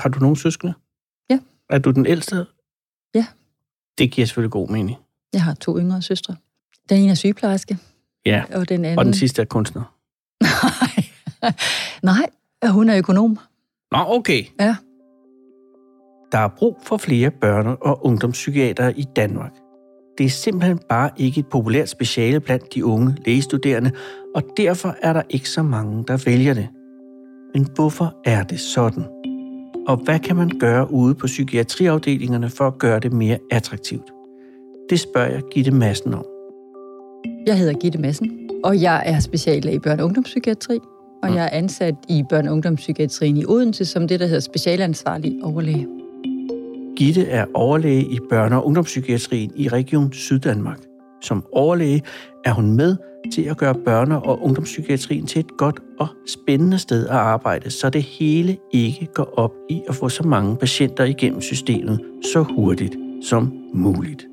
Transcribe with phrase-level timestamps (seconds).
[0.00, 0.74] Har du nogen søskende?
[1.30, 1.38] Ja.
[1.70, 2.46] Er du den ældste?
[3.14, 3.26] Ja.
[3.98, 4.98] Det giver selvfølgelig god mening.
[5.32, 6.36] Jeg har to yngre søstre.
[6.88, 7.78] Den ene er sygeplejerske,
[8.26, 8.98] Ja, og den anden...
[8.98, 9.96] og den sidste er kunstner.
[12.02, 12.26] Nej,
[12.62, 13.38] Nej, hun er økonom.
[13.92, 14.44] Nå, okay.
[14.60, 14.76] Ja.
[16.32, 19.52] Der er brug for flere børne- og ungdomspsykiatere i Danmark.
[20.18, 23.92] Det er simpelthen bare ikke et populært speciale blandt de unge lægestuderende,
[24.34, 26.68] og derfor er der ikke så mange, der vælger det.
[27.54, 29.04] Men hvorfor er det sådan?
[29.86, 34.12] Og hvad kan man gøre ude på psykiatriafdelingerne for at gøre det mere attraktivt?
[34.90, 36.24] Det spørger jeg Gitte Madsen om.
[37.46, 40.78] Jeg hedder Gitte Madsen, og jeg er speciallæge i børne- og ungdomspsykiatri,
[41.22, 41.34] og Mm.
[41.36, 45.86] jeg er ansat i børne- og ungdomspsykiatrien i Odense som det, der hedder specialansvarlig overlæge.
[46.96, 50.80] Gitte er overlæge i børne- og ungdomspsykiatrien i Region Syddanmark.
[51.22, 52.02] Som overlæge
[52.44, 52.96] er hun med
[53.30, 57.90] til at gøre børne- og ungdomspsykiatrien til et godt og spændende sted at arbejde, så
[57.90, 62.00] det hele ikke går op i at få så mange patienter igennem systemet
[62.32, 64.26] så hurtigt som muligt.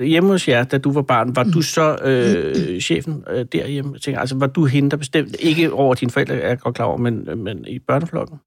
[0.00, 3.92] Hjemme hos jer, da du var barn, var du så øh, chefen øh, derhjemme?
[3.92, 6.74] Jeg tænker, altså, var du hende, der bestemte, ikke over dine forældre, er jeg godt
[6.74, 8.38] klar over, men, men i børneflokken?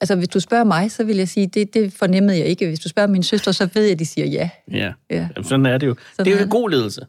[0.00, 2.66] Altså, hvis du spørger mig, så vil jeg sige, det, det fornemmede jeg ikke.
[2.66, 4.50] Hvis du spørger min søster, så ved jeg, at de siger ja.
[4.72, 4.92] Ja.
[5.10, 5.28] ja.
[5.36, 5.94] Jamen, sådan er det jo.
[6.16, 7.06] Sådan det er jo er en god ledelse.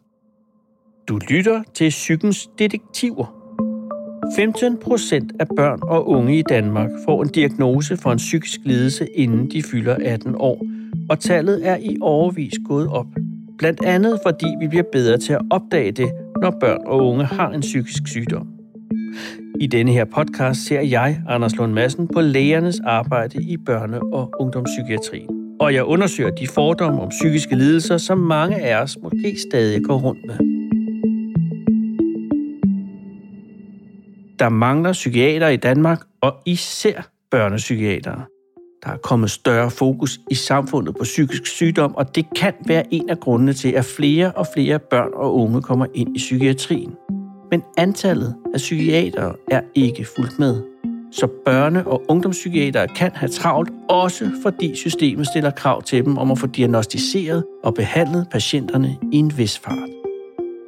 [1.12, 3.36] Du lytter til psykens detektiver.
[4.36, 9.08] 15 procent af børn og unge i Danmark får en diagnose for en psykisk lidelse,
[9.16, 10.66] inden de fylder 18 år.
[11.09, 13.06] Og tallet er i overvis gået op.
[13.58, 17.50] Blandt andet fordi vi bliver bedre til at opdage det, når børn og unge har
[17.50, 18.48] en psykisk sygdom.
[19.59, 24.34] I denne her podcast ser jeg, Anders Lund Madsen, på lægernes arbejde i børne- og
[24.39, 25.30] ungdomspsykiatrien.
[25.59, 30.00] Og jeg undersøger de fordomme om psykiske lidelser, som mange af os måske stadig går
[30.00, 30.61] rundt med.
[34.42, 38.23] Der mangler psykiater i Danmark, og især børnepsykiatere.
[38.83, 43.09] Der er kommet større fokus i samfundet på psykisk sygdom, og det kan være en
[43.09, 46.92] af grundene til, at flere og flere børn og unge kommer ind i psykiatrien.
[47.52, 50.61] Men antallet af psykiatere er ikke fuldt med.
[51.11, 56.32] Så børne- og ungdomspsykiatere kan have travlt, også fordi systemet stiller krav til dem om
[56.32, 60.01] at få diagnostiseret og behandlet patienterne i en vis fart.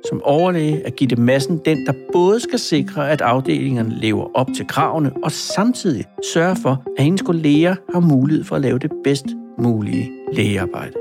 [0.10, 4.48] Som overlæge at give det massen den, der både skal sikre, at afdelingerne lever op
[4.56, 8.92] til kravene, og samtidig sørge for, at hendes kolleger har mulighed for at lave det
[9.04, 9.26] bedst
[9.58, 10.94] mulige lægearbejde.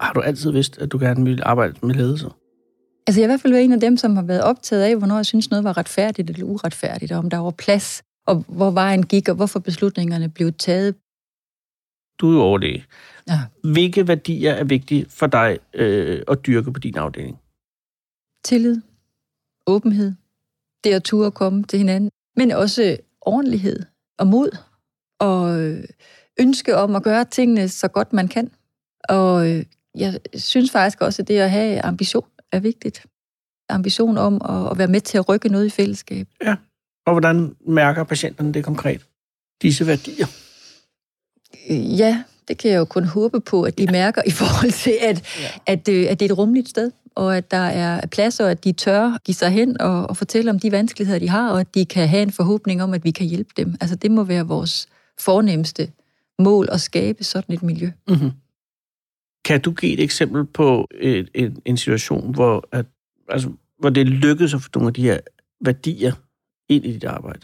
[0.00, 2.26] Har du altid vidst, at du gerne ville arbejde med ledelse?
[3.06, 4.96] Altså, jeg er i hvert fald været en af dem, som har været optaget af,
[4.96, 8.70] hvornår jeg synes, noget var retfærdigt eller uretfærdigt, og om der var plads, og hvor
[8.70, 10.94] vejen gik, og hvorfor beslutningerne blev taget.
[12.18, 12.84] Du er jo overlæge.
[13.28, 13.40] Ja.
[13.72, 17.38] Hvilke værdier er vigtige for dig øh, at dyrke på din afdeling?
[18.44, 18.80] Tillid,
[19.66, 20.14] åbenhed,
[20.84, 23.82] det at turde komme til hinanden, men også ordentlighed
[24.18, 24.56] og mod,
[25.20, 25.84] og øh,
[26.40, 28.50] ønske om at gøre tingene så godt man kan.
[29.08, 29.64] Og øh,
[29.94, 33.06] jeg synes faktisk også, at det at have ambition er vigtigt.
[33.68, 34.34] Ambition om
[34.70, 36.28] at, være med til at rykke noget i fællesskab.
[37.06, 39.06] Og hvordan mærker patienterne det konkret?
[39.62, 40.26] Disse værdier?
[41.70, 44.94] Øh, Ja, det kan jeg jo kun håbe på, at de mærker i forhold til,
[45.02, 45.72] at, Ja.
[45.72, 48.64] at, øh, at det er et rummeligt sted, og at der er plads, og at
[48.64, 51.74] de tør give sig hen og, og fortælle om de vanskeligheder, de har, og at
[51.74, 53.74] de kan have en forhåbning om, at vi kan hjælpe dem.
[53.80, 54.86] Altså det må være vores
[55.20, 55.90] fornemmeste
[56.38, 57.90] mål at skabe sådan et miljø.
[58.08, 58.30] Mm-hmm.
[59.44, 62.86] Kan du give et eksempel på et, en, en situation, hvor, at,
[63.28, 65.18] altså, hvor det lykkedes at få nogle af de her
[65.64, 66.12] værdier
[66.68, 67.40] ind i dit arbejde?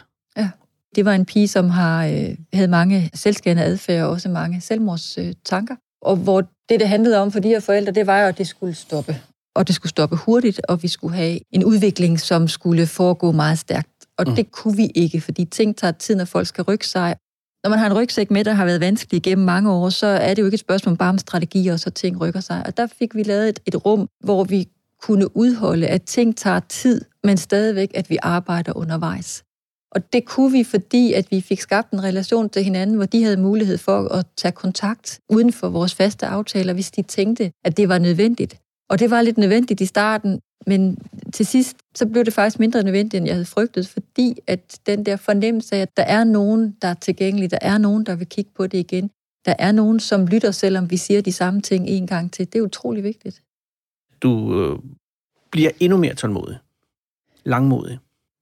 [0.95, 5.75] Det var en pige, som har, øh, havde mange selvskærende adfærd og også mange selvmordstanker.
[6.01, 8.47] Og hvor det, det handlede om for de her forældre, det var jo, at det
[8.47, 9.15] skulle stoppe.
[9.55, 13.59] Og det skulle stoppe hurtigt, og vi skulle have en udvikling, som skulle foregå meget
[13.59, 13.89] stærkt.
[14.17, 14.35] Og Mm.
[14.35, 17.15] det kunne vi ikke, fordi ting tager tid, når folk skal rykke sig.
[17.63, 20.33] Når man har en rygsæk med, der har været vanskelig igennem mange år, så er
[20.33, 22.63] det jo ikke et spørgsmål bare om strategier, og så ting rykker sig.
[22.65, 24.67] Og der fik vi lavet et, et rum, hvor vi
[25.01, 29.43] kunne udholde, at ting tager tid, men stadigvæk, at vi arbejder undervejs.
[29.95, 33.23] Og det kunne vi, fordi at vi fik skabt en relation til hinanden, hvor de
[33.23, 37.77] havde mulighed for at tage kontakt uden for vores faste aftaler, hvis de tænkte, at
[37.77, 38.59] det var nødvendigt.
[38.89, 40.97] Og det var lidt nødvendigt i starten, men
[41.33, 45.05] til sidst, så blev det faktisk mindre nødvendigt, end jeg havde frygtet, fordi at den
[45.05, 48.27] der fornemmelse af, at der er nogen, der er tilgængelig, der er nogen, der vil
[48.27, 49.09] kigge på det igen,
[49.45, 52.59] der er nogen, som lytter, selvom vi siger de samme ting en gang til, det
[52.59, 53.41] er utrolig vigtigt.
[54.21, 54.79] Du øh,
[55.51, 56.57] bliver endnu mere tålmodig.
[57.43, 57.99] Langmodig.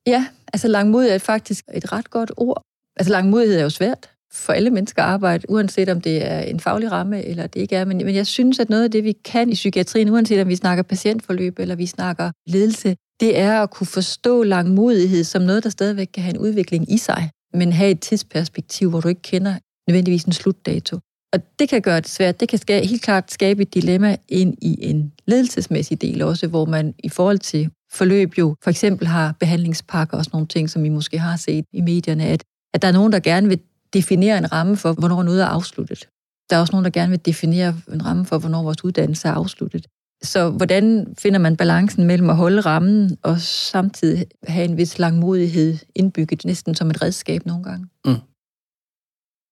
[0.08, 2.64] Ja, altså langmodighed er faktisk et ret godt ord.
[2.96, 6.60] Altså langmodighed er jo svært for alle mennesker at arbejde, uanset om det er en
[6.60, 7.86] faglig ramme eller det ikke er.
[7.86, 10.56] Men, men jeg synes, at noget af det, vi kan i psykiatrien, uanset om vi
[10.56, 15.70] snakker patientforløb eller vi snakker ledelse, det er at kunne forstå langmodighed som noget, der
[15.70, 17.30] stadigvæk kan have en udvikling i sig.
[17.56, 19.56] men have et tidsperspektiv, hvor du ikke kender
[19.88, 21.00] nødvendigvis en slutdato.
[21.34, 22.40] Og det kan gøre det svært.
[22.40, 26.66] Det kan skabe, helt klart skabe et dilemma ind i en ledelsesmæssig del også, hvor
[26.66, 30.86] man i forhold til forløb jo for eksempel har behandlingspakker og sådan nogle ting, som
[30.86, 32.44] I måske har set i medierne, at,
[32.74, 33.60] at der er nogen, der gerne vil
[33.94, 36.10] definere en ramme for, hvornår noget er afsluttet.
[36.50, 39.32] Der er også nogen, der gerne vil definere en ramme for, hvornår vores uddannelse er
[39.32, 39.88] afsluttet.
[40.24, 45.78] Så hvordan finder man balancen mellem at holde rammen og samtidig have en vis langmodighed
[45.96, 47.88] indbygget, næsten som et redskab nogle gange?
[48.06, 48.16] Mm.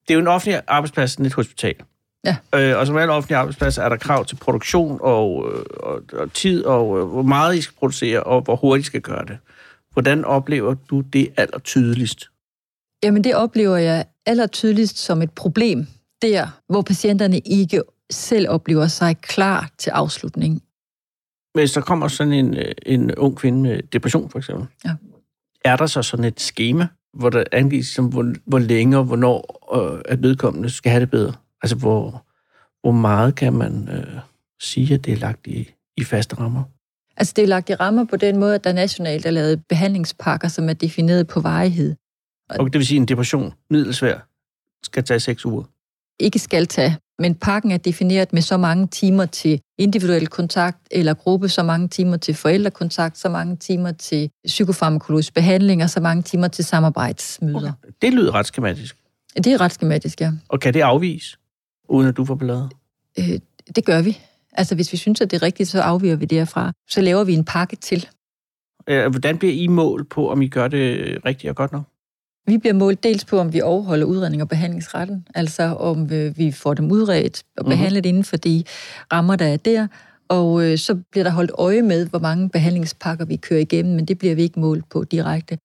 [0.08, 1.76] Det er jo en offentlig arbejdsplads, et hospital.
[2.26, 2.38] Ja.
[2.56, 6.34] Øh, og som alle offentlige arbejdspladser er der krav til produktion og, øh, og, og
[6.34, 9.38] tid, og øh, hvor meget I skal producere, og hvor hurtigt I skal gøre det.
[9.94, 12.30] Hvordan oplever du det aller tydeligst?
[13.04, 15.88] Jamen det oplever jeg aller tydeligst som et problem,
[16.22, 17.82] der hvor patienterne ikke
[18.12, 20.62] selv oplever sig klar til afslutning.
[21.54, 24.92] Hvis der kommer sådan en, øh, en ung kvinde med depression, for eksempel, ja.
[25.66, 29.70] er der så sådan et schema, hvor der angives, som, hvor, hvor længe og hvornår
[29.76, 31.34] øh, at vedkommende skal have det bedre?
[31.62, 32.26] Altså, hvor,
[32.82, 34.20] hvor meget kan man øh,
[34.62, 36.64] sige, at det er lagt i, i faste rammer?
[37.18, 40.48] Altså, det er lagt i rammer på den måde, at der nationalt er lavet behandlingspakker,
[40.48, 41.96] som er defineret på varighed.
[42.50, 44.28] Og det vil sige, at en depression, middelsvær,
[44.84, 45.64] skal tage seks uger?
[46.20, 51.14] Ikke skal tage, men pakken er defineret med så mange timer til individuel kontakt eller
[51.14, 56.24] gruppe, så mange timer til forældrekontakt, så mange timer til psykofarmakologisk behandling og så mange
[56.24, 57.58] timer til samarbejdsmøder.
[57.58, 57.94] Okay.
[58.02, 58.98] Det lyder ret skematisk.
[59.38, 60.32] Det er ret skematisk, ja.
[60.50, 61.38] Og kan det afvise,
[61.92, 62.70] uden at du får ballade?
[63.20, 63.40] Øh,
[63.76, 64.18] det gør vi.
[64.54, 66.72] Altså, hvis vi synes, at det er rigtigt, så afviger vi derfra.
[66.90, 68.08] Så laver vi en pakke til.
[68.86, 71.84] Hvordan bliver I mål på, om I gør det rigtigt og godt nok?
[72.48, 76.52] Vi bliver målt dels på, om vi overholder udredning og behandlingsretten, altså om øh, vi
[76.52, 77.70] får dem udredt og mhm.
[77.70, 78.10] behandlet mm-hmm.
[78.10, 78.64] inden for de
[79.14, 79.88] rammer, der er der,
[80.30, 84.06] og øh, så bliver der holdt øje med, hvor mange behandlingspakker vi kører igennem, men
[84.06, 85.58] det bliver vi ikke målt på direkte.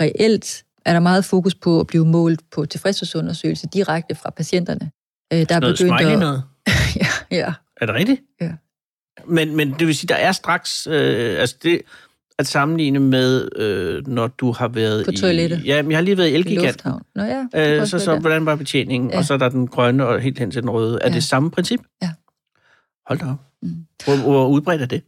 [0.00, 4.90] Reelt er der meget fokus på at blive målt på tilfredshedsundersøgelse direkte fra patienterne.
[5.32, 6.18] Øh, der er noget begyndt at...
[6.18, 6.42] noget?
[7.02, 7.52] ja, ja.
[7.80, 8.20] Er det rigtigt?
[8.40, 8.52] Ja.
[9.26, 10.86] Men, men det vil sige, der er straks...
[10.86, 11.82] Øh, altså det,
[12.38, 15.60] at sammenligne med, øh, når du har været På toilettet?
[15.64, 16.84] I, ja, jeg har lige været i Elgigant.
[17.14, 19.10] Nå ja, øh, så, så hvordan var betjeningen?
[19.10, 19.18] Ja.
[19.18, 20.98] Og så er der den grønne og helt hen til den røde.
[21.02, 21.14] Er ja.
[21.14, 21.80] det samme princip?
[22.02, 22.10] Ja.
[23.06, 23.38] Hold da op.
[23.62, 23.86] Mm.
[24.04, 25.02] Hvor, hvor udbredt er det?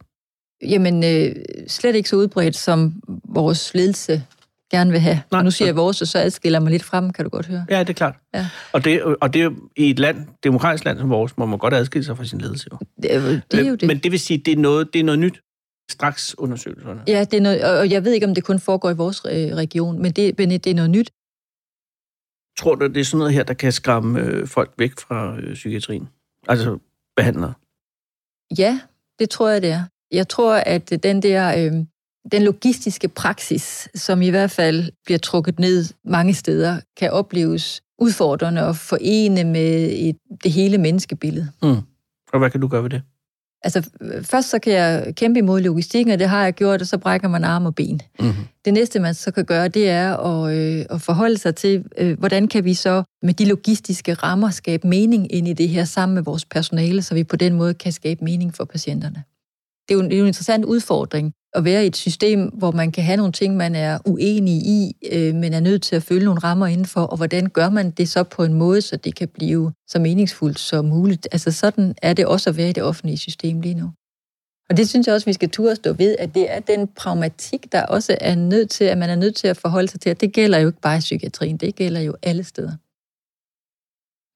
[0.61, 1.35] Jamen, øh,
[1.67, 2.93] slet ikke så udbredt, som
[3.25, 4.23] vores ledelse
[4.71, 5.21] gerne vil have.
[5.31, 7.65] Nej, nu siger jeg vores, og så adskiller mig lidt frem, kan du godt høre.
[7.69, 8.15] Ja, det er klart.
[8.33, 8.47] Ja.
[8.73, 12.05] Og, det, og det i et land, demokratisk land som vores, må man godt adskille
[12.05, 12.67] sig fra sin ledelse.
[12.71, 12.77] Jo.
[13.03, 13.87] Det, er, det er jo det.
[13.87, 15.41] Men det vil sige, det er noget, det er noget nyt
[15.89, 17.03] straks undersøgelserne.
[17.07, 19.55] Ja, det er noget, og jeg ved ikke, om det kun foregår i vores øh,
[19.55, 21.11] region, men det, men det er noget nyt.
[22.59, 25.53] Tror du, det er sådan noget her, der kan skræmme øh, folk væk fra øh,
[25.53, 26.09] psykiatrien?
[26.47, 26.79] Altså
[27.15, 27.53] behandlere?
[28.57, 28.81] Ja,
[29.19, 29.83] det tror jeg, det er.
[30.11, 31.85] Jeg tror, at den der øh,
[32.31, 38.67] den logistiske praksis, som i hvert fald bliver trukket ned mange steder, kan opleves udfordrende
[38.67, 41.49] og forene med et, det hele menneskebillede.
[41.63, 41.77] Mm.
[42.33, 43.01] Og hvad kan du gøre ved det?
[43.61, 43.89] Altså,
[44.23, 47.27] først så kan jeg kæmpe imod logistikken, og det har jeg gjort, og så brækker
[47.27, 48.01] man arm og ben.
[48.19, 48.43] Mm-hmm.
[48.65, 52.19] Det næste, man så kan gøre, det er at, øh, at forholde sig til, øh,
[52.19, 56.13] hvordan kan vi så med de logistiske rammer skabe mening ind i det her sammen
[56.15, 59.23] med vores personale, så vi på den måde kan skabe mening for patienterne.
[59.87, 62.71] Det er jo det er jo en interessant udfordring, at være i et system, hvor
[62.71, 66.03] man kan have nogle ting, man er uenig i, øh, men er nødt til at
[66.03, 69.15] følge nogle rammer indenfor, og hvordan gør man det så på en måde, så det
[69.15, 71.27] kan blive så meningsfuldt som muligt.
[71.31, 73.91] Altså sådan er det også at være i det offentlige system lige nu.
[74.69, 77.71] Og det synes jeg også, vi skal turde stå ved, at det er den pragmatik,
[77.71, 80.21] der også er nødt til, at man er nødt til at forholde sig til, at
[80.21, 82.71] det gælder jo ikke bare i psykiatrien, det gælder jo alle steder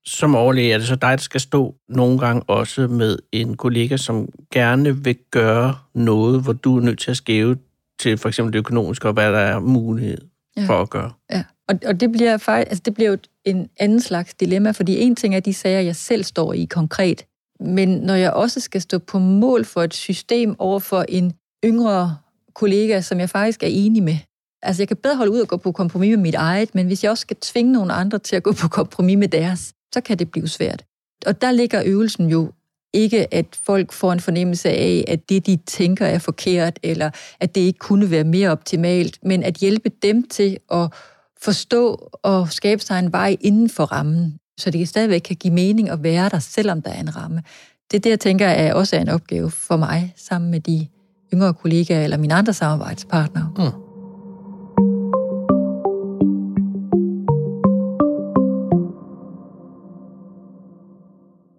[0.06, 3.98] som overlæge er det så dig, der skal stå nogle gange også med en kollega,
[3.98, 7.58] som gerne vil gøre noget, hvor du er nødt til at skæve
[8.00, 10.18] til for eksempel det økonomiske, og hvad der er mulighed
[10.58, 10.66] ja.
[10.66, 11.12] for at gøre.
[11.32, 15.02] Ja, og, og det bliver faktisk, altså det bliver jo en anden slags dilemma, fordi
[15.02, 17.26] en ting er de sager, jeg selv står i konkret,
[17.60, 21.34] men når jeg også skal stå på mål for et system over for en
[21.66, 22.18] yngre
[22.54, 24.18] kollega, som jeg faktisk er enig med,
[24.64, 27.04] Altså, jeg kan bedre holde ud og gå på kompromis med mit eget, men hvis
[27.04, 30.20] jeg også skal tvinge nogle andre til at gå på kompromis med deres, så kan
[30.20, 30.86] det blive svært.
[31.26, 32.52] Og der ligger øvelsen jo
[32.94, 37.10] ikke, at folk får en fornemmelse af, at det, de tænker, er forkert, eller
[37.40, 40.94] at det ikke kunne være mere optimalt, men at hjælpe dem til at
[41.42, 45.90] forstå og skabe sig en vej inden for rammen, så det stadigvæk kan give mening
[45.90, 47.44] at være der, selvom der er en ramme.
[47.92, 50.88] Det der, tænker jeg, er også en opgave for mig, sammen med de
[51.34, 53.54] yngre kollegaer eller mine andre samarbejdspartnere.
[53.58, 53.83] Mm.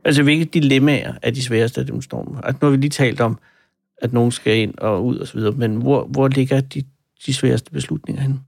[0.05, 2.41] Altså, hvilke dilemmaer er de sværeste af dem, står med?
[2.45, 3.39] Altså, nu har vi lige talt om,
[4.03, 6.83] at nogen skal ind og ud og så videre, men hvor, hvor ligger de,
[7.27, 8.41] de sværeste beslutninger henne?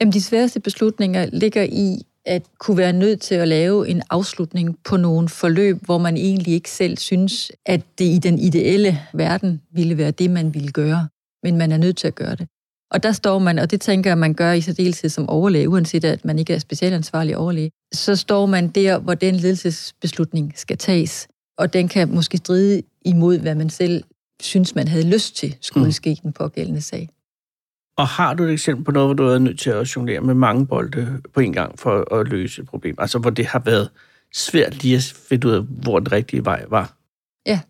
[0.00, 4.78] Jamen, de sværeste beslutninger ligger i at kunne være nødt til at lave en afslutning
[4.84, 9.62] på nogle forløb, hvor man egentlig ikke selv synes, at det i den ideelle verden
[9.70, 11.08] ville være det, man ville gøre.
[11.42, 12.48] Men man er nødt til at gøre det.
[12.90, 16.04] Og der står man, og det tænker jeg, man gør i særdeleshed som overlæge, uanset
[16.04, 21.28] at man ikke er specialansvarlig overlæge, så står man der, hvor den ledelsesbeslutning skal tages.
[21.58, 24.04] Og den kan måske stride imod, hvad man selv
[24.42, 25.92] synes, man havde lyst til, skulle mm.
[25.92, 27.08] ske i den pågældende sag.
[27.98, 30.34] Og har du et eksempel på noget, hvor du er nødt til at jonglere med
[30.34, 32.94] mange bolde på en gang for at løse et problem?
[32.98, 33.90] Altså, hvor det har været
[34.34, 36.96] svært lige at finde ud af, hvor den rigtige vej var?
[37.46, 37.60] Ja.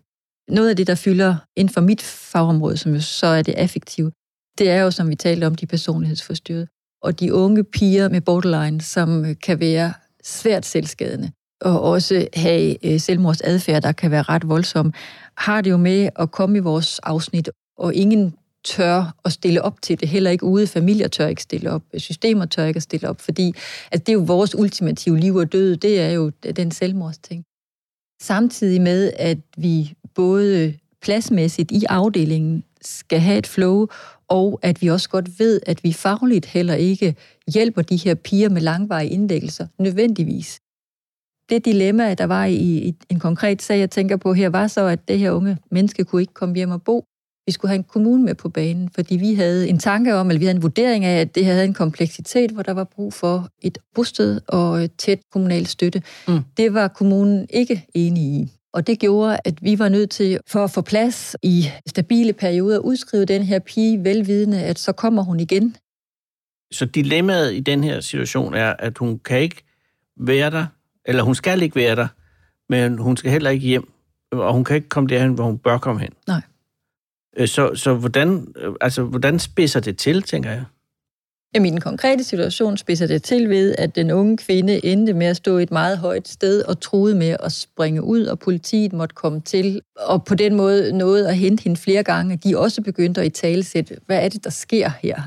[0.49, 4.11] Noget af det, der fylder inden for mit fagområde, som jo så er det affektive,
[4.57, 6.67] det er jo, som vi talte om, de personlighedsforstyrrede.
[7.01, 12.85] Og de unge piger med borderline, som øh, kan være svært selvskadende, og også have
[12.85, 14.93] øh, selvmordsadfærd, der kan være ret voldsom,
[15.37, 18.33] har det jo med at komme i vores afsnit, og ingen
[18.65, 20.67] tør at stille op til det, heller ikke ude.
[20.67, 23.53] Familier tør ikke stille op, øh, systemer tør ikke at stille op, fordi
[23.91, 27.43] at det er jo vores ultimative liv og død, det er jo den selvmordsting.
[28.21, 33.87] Samtidig med, at vi både pladsmæssigt i afdelingen skal have et flow,
[34.29, 37.15] og at vi også godt ved, at vi fagligt heller ikke
[37.53, 40.59] hjælper de her piger med langvarige indlæggelser nødvendigvis.
[41.49, 45.07] Det dilemma, der var i en konkret sag, jeg tænker på her, var så, at
[45.07, 47.03] det her unge menneske kunne ikke komme hjem og bo.
[47.45, 50.39] Vi skulle have en kommune med på banen, fordi vi havde en tanke om, eller
[50.39, 53.49] vi havde en vurdering af, at det havde en kompleksitet, hvor der var brug for
[53.61, 56.03] et bosted og et tæt kommunal støtte.
[56.27, 56.39] Mm.
[56.57, 58.56] Det var kommunen ikke enig i.
[58.77, 62.75] Og det gjorde, at vi var nødt til, for at få plads i stabile perioder,
[62.75, 65.75] at udskrive den her pige velvidende, at så kommer hun igen.
[66.71, 69.63] Så dilemmaet i den her situation er, at hun kan ikke
[70.19, 70.65] være der,
[71.05, 72.07] eller hun skal ikke være der,
[72.69, 73.91] men hun skal heller ikke hjem,
[74.31, 76.13] og hun kan ikke komme derhen, hvor hun bør komme hen.
[76.27, 76.41] Nej.
[77.37, 80.65] Øh, så, så hvordan, øh, altså, hvordan spidser det til, tænker jeg?
[81.55, 85.27] Jamen, i den konkrete situation spidser det til ved, at den unge kvinde endte med
[85.27, 89.15] at stå et meget højt sted og troede med at springe ud, og politiet måtte
[89.15, 92.37] komme til, og på den måde nåede at hente hende flere gange.
[92.37, 95.21] De også begyndte at i talesætte, hvad er det, der sker her?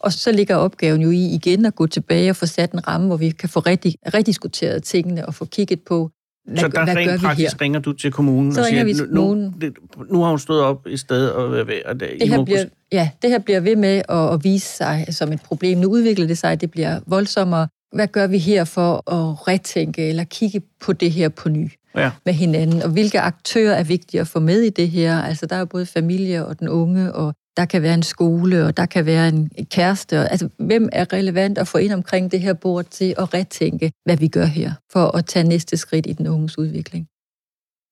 [0.00, 3.06] Og så ligger opgaven jo i igen at gå tilbage og få sat en ramme,
[3.06, 6.10] hvor vi kan få rigtig, rediskuteret tingene og få kigget på,
[6.44, 9.08] hvad, så der hvad rent praktisk ringer du til kommunen så og siger, vi til
[9.08, 9.54] kommunen.
[9.96, 12.64] Nu, nu har hun stået op i stedet og, og, og det, det her bliver,
[12.94, 15.78] Ja, det her bliver ved med at, at vise sig som et problem.
[15.78, 17.68] Nu udvikler det sig, det bliver voldsommere.
[17.92, 22.10] Hvad gør vi her for at retænke eller kigge på det her på ny ja.
[22.24, 22.82] med hinanden?
[22.82, 25.22] Og hvilke aktører er vigtige at få med i det her?
[25.22, 28.76] Altså, der er både familie og den unge, og der kan være en skole, og
[28.76, 30.16] der kan være en kæreste.
[30.16, 34.16] Altså, hvem er relevant at få ind omkring det her bord til at retænke, hvad
[34.16, 37.06] vi gør her, for at tage næste skridt i den unges udvikling?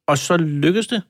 [0.08, 1.02] Og så lykkedes det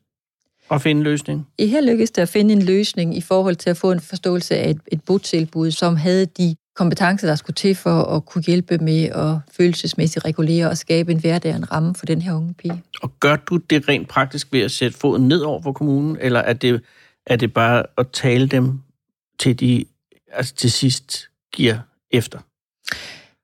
[0.71, 1.47] at finde en løsning?
[1.59, 4.57] I her lykkedes det at finde en løsning i forhold til at få en forståelse
[4.57, 8.79] af et, et botilbud, som havde de kompetencer, der skulle til for at kunne hjælpe
[8.79, 12.55] med at følelsesmæssigt regulere og skabe en hverdag og en ramme for den her unge
[12.55, 12.83] pige.
[13.03, 16.41] Og gør du det rent praktisk ved at sætte foden ned over for kommunen, eller
[16.41, 16.83] er det
[17.27, 18.81] er det bare at tale dem
[19.39, 19.85] til de
[20.33, 21.79] altså til sidst giver
[22.11, 22.39] efter?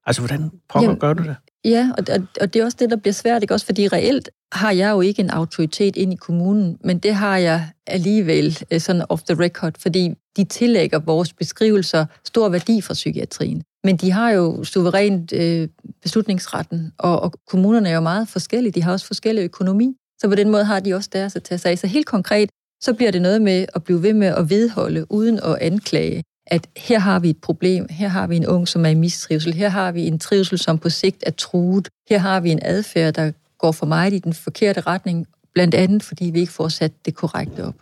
[0.07, 1.37] Altså, hvordan pokker gør du det?
[1.65, 3.55] Ja, og, og, og det er også det, der bliver svært, ikke?
[3.55, 7.37] Også fordi reelt har jeg jo ikke en autoritet ind i kommunen, men det har
[7.37, 12.95] jeg alligevel øh, sådan off the record, fordi de tillægger vores beskrivelser stor værdi for
[12.95, 13.63] psykiatrien.
[13.85, 15.69] Men de har jo suverænt øh,
[16.03, 18.73] beslutningsretten, og, og kommunerne er jo meget forskellige.
[18.73, 21.59] De har også forskellige økonomi, så på den måde har de også deres at tage
[21.59, 21.79] sig af.
[21.79, 25.41] Så helt konkret, så bliver det noget med at blive ved med at vedholde, uden
[25.45, 28.89] at anklage, at her har vi et problem, her har vi en ung, som er
[28.89, 32.51] i mistrivsel, her har vi en trivsel, som på sigt er truet, her har vi
[32.51, 36.53] en adfærd, der går for meget i den forkerte retning, blandt andet fordi vi ikke
[36.53, 37.75] får sat det korrekte op.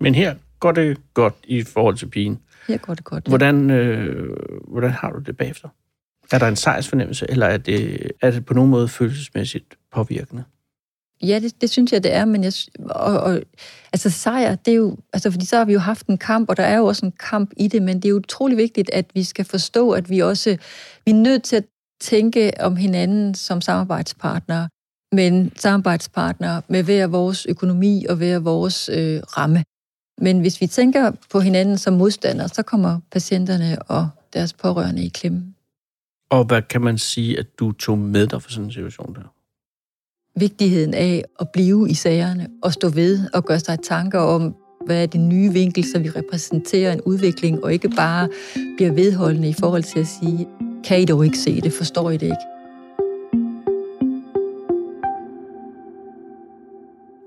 [0.00, 2.38] Men her går det godt i forhold til pigen.
[2.68, 3.24] Her går det godt.
[3.26, 3.28] Ja.
[3.28, 4.36] Hvordan, øh,
[4.68, 5.68] hvordan har du det bagefter?
[6.32, 10.44] Er der en sejrsfornemmelse, eller er det, er det på nogen måde følelsesmæssigt påvirkende?
[11.22, 13.40] Ja, det, det synes jeg, det er, men jeg, og, og,
[13.92, 16.56] altså sejr, det er jo, altså fordi så har vi jo haft en kamp, og
[16.56, 19.06] der er jo også en kamp i det, men det er jo utrolig vigtigt, at
[19.14, 20.56] vi skal forstå, at vi også,
[21.04, 21.64] vi er nødt til at
[22.00, 24.68] tænke om hinanden som samarbejdspartnere,
[25.12, 29.64] men samarbejdspartnere med hver vores økonomi og hver vores øh, ramme.
[30.20, 35.08] Men hvis vi tænker på hinanden som modstandere, så kommer patienterne og deres pårørende i
[35.08, 35.54] klemme.
[36.30, 39.34] Og hvad kan man sige, at du tog med dig for sådan en situation der?
[40.36, 44.54] Vigtigheden af at blive i sagerne og stå ved og gøre sig tanker om,
[44.86, 48.28] hvad er det nye vinkel, så vi repræsenterer en udvikling, og ikke bare
[48.76, 50.48] bliver vedholdende i forhold til at sige,
[50.84, 52.46] kan I dog ikke se det, forstår I det ikke?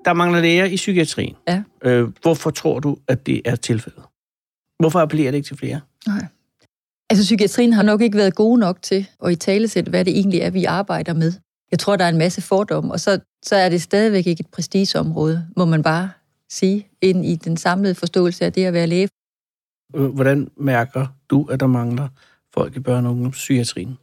[0.05, 1.35] Der mangler læger i psykiatrien.
[1.47, 1.63] Ja.
[1.83, 4.03] Øh, hvorfor tror du, at det er tilfældet?
[4.79, 5.79] Hvorfor appellerer det ikke til flere?
[6.07, 6.25] Nej.
[7.09, 10.17] Altså, psykiatrien har nok ikke været gode nok til at i tale sætte, hvad det
[10.17, 11.33] egentlig er, vi arbejder med.
[11.71, 14.47] Jeg tror, der er en masse fordomme, og så, så er det stadigvæk ikke et
[14.47, 16.11] prestigeområde, må man bare
[16.49, 19.09] sige, ind i den samlede forståelse af det at være læge.
[19.89, 22.07] Hvordan mærker du, at der mangler
[22.53, 23.97] folk i børne- og ungdomspsykiatrien?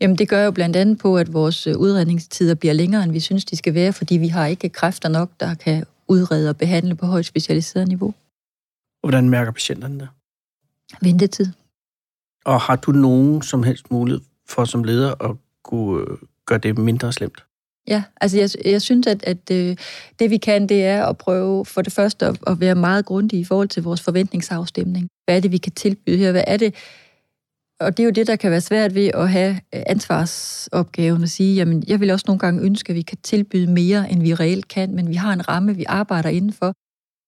[0.00, 3.20] Jamen det gør jo blandt andet på, at vores øh, udredningstider bliver længere, end vi
[3.20, 6.94] synes, de skal være, fordi vi har ikke kræfter nok, der kan udrede og behandle
[6.94, 8.14] på højt specialiseret niveau.
[9.00, 10.08] Hvordan mærker patienterne det?
[11.02, 11.46] Ventetid.
[12.44, 16.06] Og har du nogen som helst mulighed for som leder at kunne
[16.46, 17.44] gør gøre det mindre slemt?
[17.88, 19.76] Ja, altså jeg, jeg synes, at, at øh,
[20.18, 23.40] det vi kan, det er at prøve for det første at, at være meget grundige
[23.40, 25.08] i forhold til vores forventningsafstemning.
[25.24, 26.32] Hvad er det, vi kan tilbyde her?
[26.32, 26.74] Hvad er det,
[27.80, 31.30] og det er jo det, der kan være svært ved at have øh, ansvarsopgaven at
[31.30, 34.34] sige, jamen, jeg vil også nogle gange ønske, at vi kan tilbyde mere, end vi
[34.34, 36.72] reelt kan, men vi har en ramme, vi arbejder indenfor.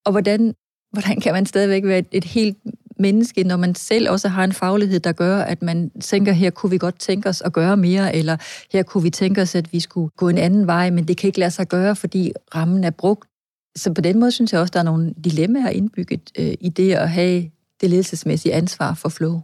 [0.06, 0.54] Og hvordan,
[0.92, 2.58] hvordan kan man stadigvæk være et, et helt
[2.98, 6.70] menneske, når man selv også har en faglighed, der gør, at man tænker, her kunne
[6.70, 8.36] vi godt tænke os at gøre mere, eller
[8.72, 11.28] her kunne vi tænke os, at vi skulle gå en anden vej, men det kan
[11.28, 13.28] ikke lade sig gøre, fordi rammen er brugt.
[13.76, 16.94] Så på den måde synes jeg også, der er nogle dilemmaer indbygget øh, i det
[16.94, 17.50] at have
[17.80, 19.40] det ledelsesmæssige ansvar for flow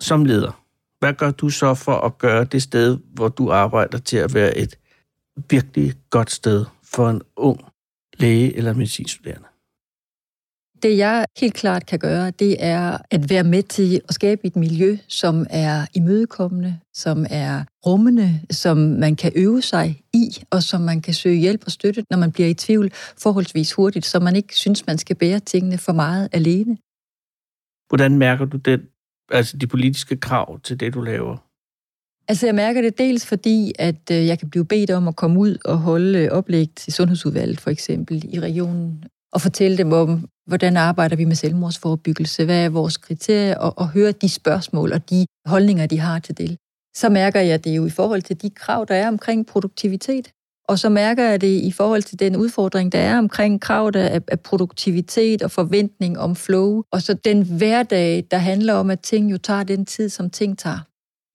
[0.00, 0.64] som leder,
[0.98, 4.58] hvad gør du så for at gøre det sted, hvor du arbejder, til at være
[4.58, 4.78] et
[5.50, 7.60] virkelig godt sted for en ung
[8.14, 9.47] læge eller medicinstuderende?
[10.82, 14.56] Det jeg helt klart kan gøre, det er at være med til at skabe et
[14.56, 20.80] miljø, som er imødekommende, som er rummende, som man kan øve sig i, og som
[20.80, 22.90] man kan søge hjælp og støtte, når man bliver i tvivl
[23.22, 26.76] forholdsvis hurtigt, så man ikke synes, man skal bære tingene for meget alene.
[27.88, 28.80] Hvordan mærker du den
[29.30, 31.36] altså de politiske krav til det, du laver?
[32.28, 35.40] Altså, jeg mærker det dels fordi, at øh, jeg kan blive bedt om at komme
[35.40, 40.76] ud og holde oplæg til Sundhedsudvalget, for eksempel, i regionen, og fortælle dem om, hvordan
[40.76, 45.26] arbejder vi med selvmordsforebyggelse, hvad er vores kriterier, og, og høre de spørgsmål og de
[45.46, 46.56] holdninger, de har til det.
[46.96, 50.30] Så mærker jeg det jo i forhold til de krav, der er omkring produktivitet.
[50.68, 54.20] Og så mærker jeg det i forhold til den udfordring, der er omkring kravet af,
[54.28, 56.82] af produktivitet og forventning om flow.
[56.92, 60.58] Og så den hverdag, der handler om, at ting jo tager den tid, som ting
[60.58, 60.78] tager.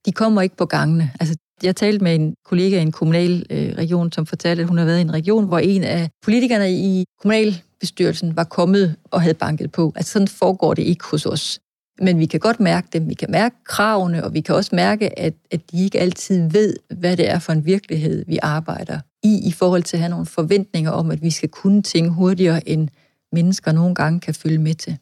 [0.06, 1.12] De kommer ikke på gangene.
[1.20, 4.78] Altså, jeg talte med en kollega i en kommunal øh, region, som fortalte, at hun
[4.78, 9.22] har været i en region, hvor en af politikerne i kommunal kommunalbestyrelsen var kommet og
[9.22, 9.94] havde banket på.
[9.96, 11.60] Altså sådan foregår det ikke hos os.
[12.02, 15.20] Men vi kan godt mærke dem, vi kan mærke kravene, og vi kan også mærke,
[15.20, 19.48] at, at de ikke altid ved, hvad det er for en virkelighed, vi arbejder i,
[19.48, 22.90] i forhold til at have nogle forventninger om, at vi skal kunne ting hurtigere, end
[23.32, 24.98] mennesker nogle gange kan følge med til.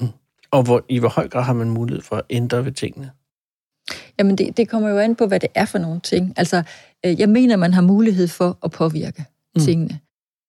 [0.00, 0.08] Mm.
[0.50, 3.10] Og hvor, i hvor høj grad har man mulighed for at ændre ved tingene?
[4.18, 6.34] Jamen, det, det kommer jo an på, hvad det er for nogle ting.
[6.36, 6.62] Altså,
[7.06, 9.24] øh, jeg mener, man har mulighed for at påvirke
[9.56, 9.62] mm.
[9.62, 10.00] tingene.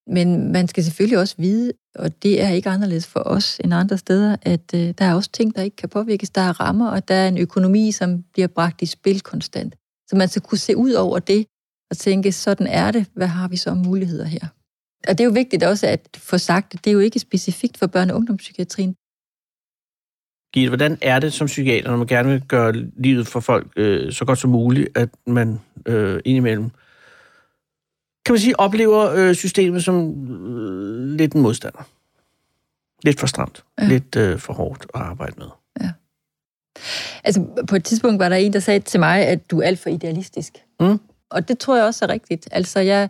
[0.10, 3.98] Men man skal selvfølgelig også vide, og det er ikke anderledes for os end andre
[3.98, 6.30] steder, at øh, der er også ting, der ikke kan påvirkes.
[6.30, 9.76] Der er rammer, og der er en økonomi, som bliver bragt i spil konstant.
[10.10, 11.46] Så man skal kunne se ud over det
[11.92, 13.06] og tænke, sådan er det.
[13.14, 14.48] Hvad har vi så om muligheder her?
[15.08, 17.78] Og det er jo vigtigt også at få sagt, at det er jo ikke specifikt
[17.78, 18.96] for børne- og ungdomspsykiatrien.
[20.54, 24.12] Gitte, hvordan er det som psykiater, når man gerne vil gøre livet for folk øh,
[24.12, 26.70] så godt som muligt, at man øh, indimellem
[28.28, 31.88] kan man sige, oplever øh, systemet som øh, lidt en modstander.
[33.04, 33.64] Lidt for stramt.
[33.82, 33.88] Ja.
[33.88, 35.48] Lidt øh, for hårdt at arbejde med.
[35.82, 35.92] Ja.
[37.24, 39.80] Altså, på et tidspunkt var der en, der sagde til mig, at du er alt
[39.80, 40.54] for idealistisk.
[40.80, 41.00] Mm.
[41.30, 42.48] Og det tror jeg også er rigtigt.
[42.52, 43.10] Altså, jeg,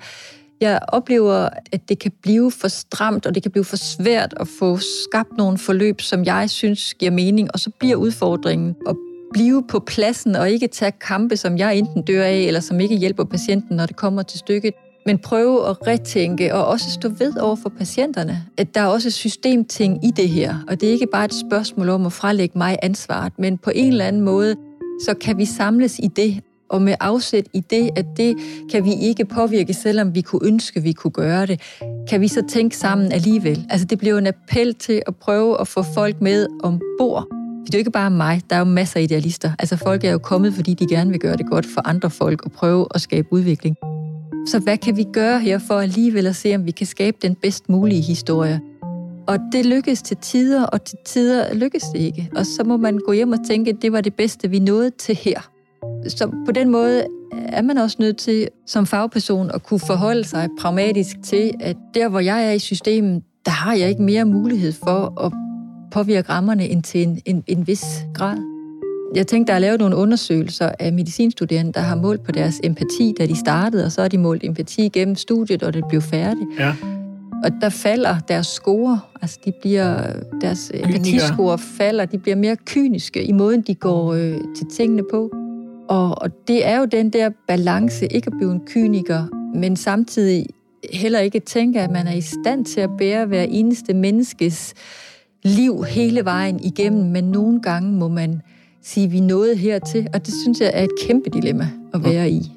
[0.61, 4.47] jeg oplever, at det kan blive for stramt, og det kan blive for svært at
[4.59, 8.95] få skabt nogle forløb, som jeg synes giver mening, og så bliver udfordringen at
[9.33, 12.95] blive på pladsen og ikke tage kampe, som jeg enten dør af, eller som ikke
[12.95, 14.73] hjælper patienten, når det kommer til stykket
[15.07, 19.11] men prøve at retænke og også stå ved over for patienterne, at der er også
[19.11, 22.77] systemting i det her, og det er ikke bare et spørgsmål om at frelægge mig
[22.81, 24.55] ansvaret, men på en eller anden måde,
[25.05, 28.35] så kan vi samles i det, og med afsæt i det, at det
[28.71, 31.61] kan vi ikke påvirke, selvom vi kunne ønske, at vi kunne gøre det,
[32.09, 33.65] kan vi så tænke sammen alligevel.
[33.69, 37.25] Altså det bliver en appel til at prøve at få folk med ombord.
[37.65, 39.51] Det er jo ikke bare mig, der er jo masser af idealister.
[39.59, 42.45] Altså folk er jo kommet, fordi de gerne vil gøre det godt for andre folk
[42.45, 43.75] og prøve at skabe udvikling.
[44.47, 47.35] Så hvad kan vi gøre her for alligevel at se, om vi kan skabe den
[47.35, 48.61] bedst mulige historie?
[49.27, 52.29] Og det lykkes til tider, og til tider lykkes det ikke.
[52.35, 54.89] Og så må man gå hjem og tænke, at det var det bedste, vi nåede
[54.89, 55.49] til her.
[56.07, 60.49] Så på den måde er man også nødt til som fagperson at kunne forholde sig
[60.59, 64.71] pragmatisk til, at der, hvor jeg er i systemet, der har jeg ikke mere mulighed
[64.71, 65.31] for at
[65.91, 68.56] påvirke rammerne end til en, en, en vis grad.
[69.15, 73.13] Jeg tænkte, der er lavet nogle undersøgelser af medicinstuderende, der har målt på deres empati,
[73.19, 76.49] da de startede, og så har de målt empati gennem studiet, og det blev færdigt.
[76.59, 76.73] Ja.
[77.43, 83.23] Og der falder deres score, altså de bliver, deres empatiscore falder, de bliver mere kyniske
[83.23, 85.31] i måden, de går øh, til tingene på.
[85.89, 89.23] Og, og det er jo den der balance, ikke at blive en kyniker,
[89.55, 90.45] men samtidig
[90.93, 94.73] heller ikke tænke, at man er i stand til at bære hver eneste menneskes
[95.43, 98.41] liv hele vejen igennem, men nogle gange må man
[98.87, 102.51] sige, vi nået hertil, og det synes jeg er et kæmpe dilemma at være i.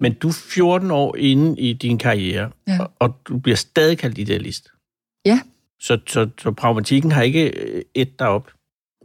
[0.00, 2.78] Men du er 14 år inde i din karriere, ja.
[2.80, 4.68] og, og du bliver stadig kaldt idealist.
[5.26, 5.40] Ja.
[5.80, 8.50] Så, så, så pragmatikken har ikke øh, et derop?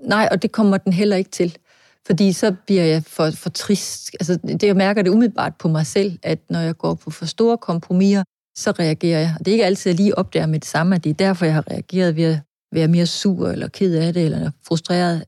[0.02, 1.58] Nej, og det kommer den heller ikke til.
[2.06, 4.12] Fordi så bliver jeg for, for trist.
[4.20, 7.26] Altså, det, jeg mærker det umiddelbart på mig selv, at når jeg går på for
[7.26, 8.24] store kompromiser,
[8.56, 9.36] så reagerer jeg.
[9.40, 11.14] Og det er ikke altid, at jeg lige opdager med det samme, at det er
[11.14, 12.40] derfor, jeg har reageret ved at
[12.72, 15.24] være mere sur eller ked af det, eller frustreret.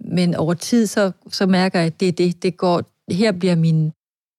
[0.00, 2.42] Men over tid, så, så mærker jeg, at det er det.
[2.42, 3.92] det går, her bliver min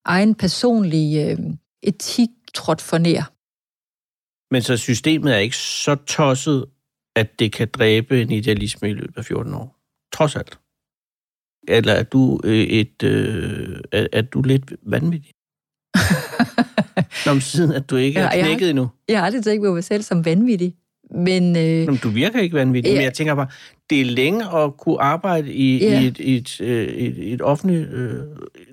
[0.06, 1.38] egen personlige øh,
[1.84, 3.34] etik trådt for nær.
[4.54, 6.66] Men så systemet er ikke så tosset,
[7.16, 9.78] at det kan dræbe en idealisme i løbet af 14 år?
[10.14, 10.60] Trods alt.
[11.68, 15.32] Eller er du øh, et øh, er, er du lidt vanvittig?
[17.26, 18.90] Nå, siden at du ikke ja, er knækket jeg, endnu.
[19.10, 20.74] Jeg har aldrig tænkt på mig selv som vanvittig.
[21.16, 22.96] Men, øh, Nå, du virker ikke vanvittig, ja.
[22.96, 23.48] men jeg tænker bare,
[23.90, 26.02] det er længe at kunne arbejde i, ja.
[26.02, 28.14] i et, et, øh, et, et offentligt øh,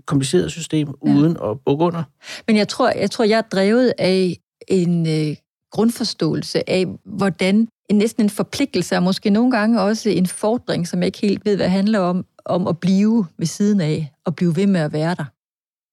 [0.07, 1.11] kompliceret system, ja.
[1.11, 2.03] uden at bukke under.
[2.46, 4.37] Men jeg tror, jeg tror, jeg er drevet af
[4.68, 5.37] en øh,
[5.72, 10.98] grundforståelse af, hvordan en næsten en forpligtelse, og måske nogle gange også en fordring, som
[10.98, 14.57] jeg ikke helt ved, hvad handler om, om at blive ved siden af, og blive
[14.57, 15.24] ved med at være der.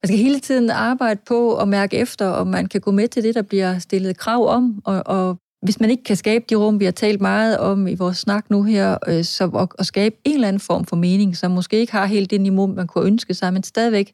[0.04, 3.24] Man skal hele tiden arbejde på at mærke efter, om man kan gå med til
[3.24, 6.80] det, der bliver stillet krav om, og, og hvis man ikke kan skabe de rum,
[6.80, 10.16] vi har talt meget om i vores snak nu her, øh, så at, at skabe
[10.24, 13.06] en eller anden form for mening, som måske ikke har helt det niveau, man kunne
[13.06, 14.12] ønske sig, men stadigvæk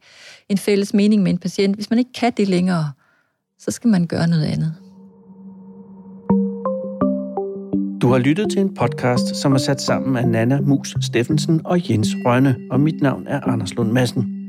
[0.49, 1.75] en fælles mening med en patient.
[1.75, 2.91] Hvis man ikke kan det længere,
[3.59, 4.73] så skal man gøre noget andet.
[8.01, 11.89] Du har lyttet til en podcast, som er sat sammen af Nana Mus Steffensen og
[11.89, 14.40] Jens Rønne, og mit navn er Anders Lund Madsen.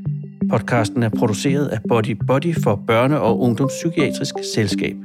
[0.49, 4.95] Podcasten er produceret af Body Body for Børne- og Ungdomspsykiatrisk Selskab.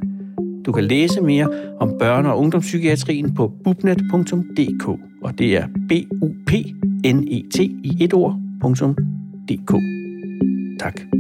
[0.67, 1.49] Du kan læse mere
[1.81, 4.89] om børne- og ungdomspsykiatrien på bubnet.dk,
[5.23, 6.53] og det er b u p
[7.07, 9.73] n e t i et ord.dk.
[10.81, 11.18] Tak.